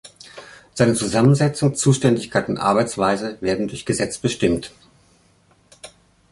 [0.73, 4.71] Seine Zusammensetzung, Zuständigkeit und Arbeitsweise werden durch Gesetz bestimmt.